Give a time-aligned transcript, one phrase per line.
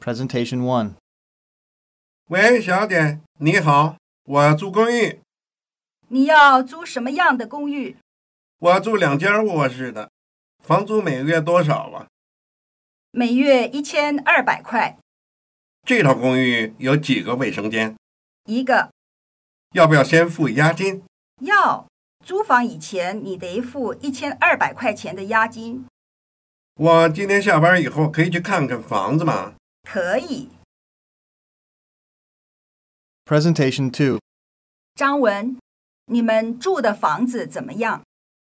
[0.00, 0.94] Presentation One
[2.28, 5.20] 喂，小点，你好，我要租公寓，
[6.08, 7.96] 你要租什么样的公寓？
[8.58, 10.10] 我要住两间卧室的，
[10.62, 12.06] 房租每个月多少啊？
[13.10, 14.98] 每月一千二百块
[15.86, 17.96] 这套公寓有几个卫生间？
[18.44, 18.90] 一个。
[19.72, 21.02] 要不要先付押金？
[21.40, 21.86] 要
[22.24, 25.86] 租房以前，你得付一千二百块钱的押金。
[26.74, 29.54] 我今天下班以后可以去看看房子吗？
[29.90, 30.50] 可以。
[33.24, 34.20] Presentation two
[34.94, 35.56] 张文，
[36.06, 38.02] 你们住的房子怎么样？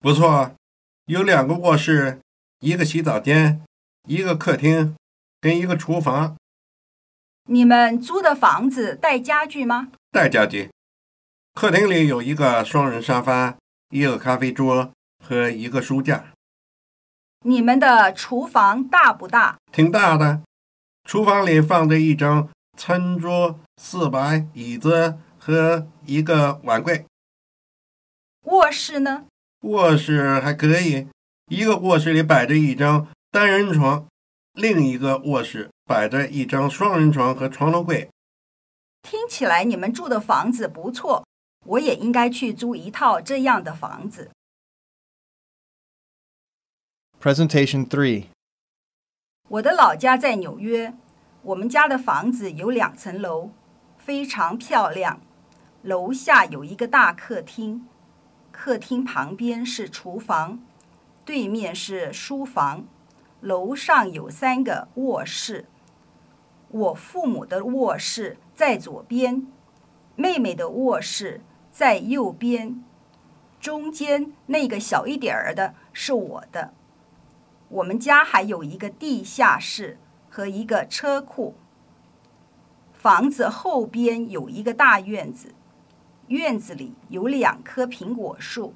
[0.00, 0.56] 不错，
[1.04, 2.20] 有两个卧室，
[2.58, 3.62] 一个洗澡间，
[4.08, 4.96] 一个客厅，
[5.40, 6.36] 跟一个厨房，
[7.44, 9.92] 你们租的房子带家具吗？
[10.10, 10.70] 带家具。
[11.54, 13.56] 客厅里有一个双人沙发，
[13.90, 14.90] 一个咖啡桌
[15.24, 16.32] 和一个书架，
[17.42, 19.58] 你们的厨房大不大？
[19.70, 20.42] 挺大的。
[21.10, 27.04] 厨房里放着一张餐桌、四把椅子和一个碗柜。
[28.42, 29.26] 卧室呢？
[29.62, 31.08] 卧室还可以，
[31.46, 34.06] 一个卧室里摆着一张单人床，
[34.52, 38.08] 另一个卧室摆着一张双人床和床头柜。
[39.02, 41.26] 听起来你们住的房子不错，
[41.66, 44.30] 我也应该去租一套这样的房子。
[47.20, 48.26] Presentation 3.
[49.50, 50.94] 我的老家在纽约，
[51.42, 53.50] 我们家的房子有两层楼，
[53.98, 55.20] 非常漂亮。
[55.82, 57.84] 楼下有一个大客厅，
[58.52, 60.60] 客厅旁边是厨房，
[61.24, 62.84] 对面是书房。
[63.40, 65.66] 楼上有三个卧室，
[66.68, 69.48] 我父母的卧室在左边，
[70.14, 71.40] 妹妹的卧室
[71.72, 72.84] 在右边，
[73.58, 76.72] 中间那个小一点儿的是我的。
[77.70, 79.96] 我们家还有一个地下室
[80.28, 81.54] 和一个车库。
[82.92, 85.54] 房子后边有一个大院子，
[86.26, 88.74] 院子里有两棵苹果树。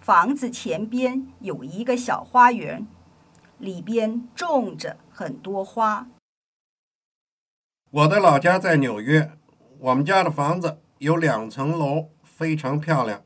[0.00, 2.86] 房子前边有一个小花园，
[3.58, 6.08] 里边种着很多花。
[7.90, 9.32] 我的老家在纽约，
[9.78, 13.22] 我们家的房子有两层楼，非常漂亮。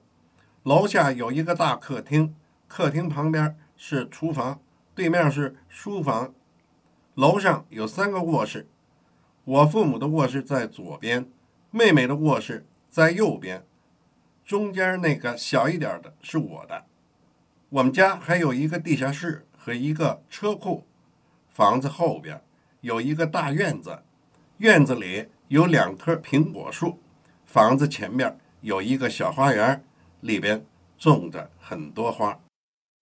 [0.65, 2.35] 楼下有一个大客厅，
[2.67, 4.61] 客厅旁边是厨房，
[4.95, 6.33] 对面是书房。
[7.15, 8.69] 楼上有三个卧室，
[9.45, 11.31] 我父母的卧室在左边，
[11.71, 13.65] 妹妹的卧室在右边，
[14.45, 16.85] 中间那个小一点的是我的。
[17.69, 20.87] 我们家还有一个地下室和一个车库。
[21.49, 22.43] 房子后边
[22.81, 24.03] 有一个大院子。
[24.59, 27.01] 院子里有两棵苹果树，
[27.45, 29.85] 房子前面有一个小花园，
[30.21, 30.65] 里边
[30.97, 32.41] 种着很多花。